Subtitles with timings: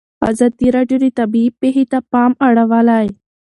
[0.29, 3.05] ازادي راډیو د طبیعي پېښې ته پام اړولی.